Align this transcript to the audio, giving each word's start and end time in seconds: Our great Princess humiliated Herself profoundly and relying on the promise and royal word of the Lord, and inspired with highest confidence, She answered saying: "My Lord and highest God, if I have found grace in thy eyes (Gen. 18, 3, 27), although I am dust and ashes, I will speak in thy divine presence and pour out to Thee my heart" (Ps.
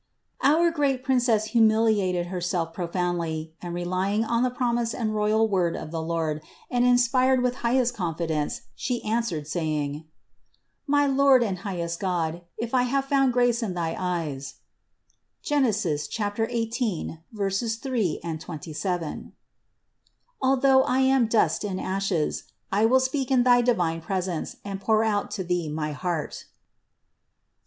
Our 0.41 0.71
great 0.71 1.03
Princess 1.03 1.45
humiliated 1.53 2.25
Herself 2.33 2.73
profoundly 2.73 3.53
and 3.61 3.71
relying 3.75 4.25
on 4.25 4.41
the 4.41 4.49
promise 4.49 4.95
and 4.95 5.13
royal 5.13 5.47
word 5.47 5.75
of 5.75 5.91
the 5.91 6.01
Lord, 6.01 6.41
and 6.71 6.83
inspired 6.83 7.43
with 7.43 7.57
highest 7.61 7.93
confidence, 7.93 8.61
She 8.73 9.03
answered 9.03 9.45
saying: 9.47 10.05
"My 10.87 11.05
Lord 11.05 11.43
and 11.43 11.59
highest 11.59 11.99
God, 11.99 12.41
if 12.57 12.73
I 12.73 12.81
have 12.89 13.05
found 13.05 13.31
grace 13.33 13.61
in 13.61 13.75
thy 13.75 13.95
eyes 13.95 14.55
(Gen. 15.43 15.67
18, 15.67 17.19
3, 17.37 18.19
27), 18.39 19.33
although 20.41 20.81
I 20.81 20.97
am 21.01 21.27
dust 21.27 21.63
and 21.63 21.79
ashes, 21.79 22.45
I 22.71 22.87
will 22.87 22.99
speak 22.99 23.29
in 23.29 23.43
thy 23.43 23.61
divine 23.61 24.01
presence 24.01 24.55
and 24.65 24.81
pour 24.81 25.03
out 25.03 25.29
to 25.29 25.43
Thee 25.43 25.69
my 25.69 25.91
heart" 25.91 26.45
(Ps. 26.47 26.47